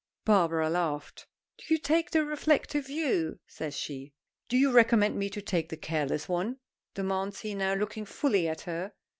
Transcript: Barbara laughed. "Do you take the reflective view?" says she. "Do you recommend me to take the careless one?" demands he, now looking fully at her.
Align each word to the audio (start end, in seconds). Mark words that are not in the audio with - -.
Barbara 0.25 0.67
laughed. 0.67 1.27
"Do 1.59 1.71
you 1.71 1.77
take 1.77 2.09
the 2.09 2.25
reflective 2.25 2.87
view?" 2.87 3.37
says 3.45 3.77
she. 3.77 4.13
"Do 4.49 4.57
you 4.57 4.71
recommend 4.71 5.15
me 5.15 5.29
to 5.29 5.43
take 5.43 5.69
the 5.69 5.77
careless 5.77 6.27
one?" 6.27 6.57
demands 6.95 7.41
he, 7.41 7.53
now 7.53 7.75
looking 7.75 8.05
fully 8.05 8.47
at 8.47 8.61
her. 8.61 8.93